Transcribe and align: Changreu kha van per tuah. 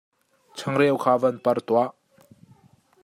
Changreu 0.57 0.95
kha 1.03 1.13
van 1.23 1.37
per 1.45 1.57
tuah. 1.67 1.87